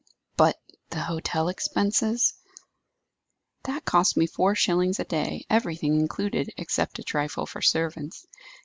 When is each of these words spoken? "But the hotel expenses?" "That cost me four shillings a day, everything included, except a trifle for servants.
"But 0.35 0.59
the 0.89 1.01
hotel 1.01 1.47
expenses?" 1.47 2.33
"That 3.65 3.85
cost 3.85 4.17
me 4.17 4.25
four 4.25 4.55
shillings 4.55 4.99
a 4.99 5.03
day, 5.05 5.45
everything 5.47 5.99
included, 5.99 6.49
except 6.57 6.97
a 6.97 7.03
trifle 7.03 7.45
for 7.45 7.61
servants. 7.61 8.25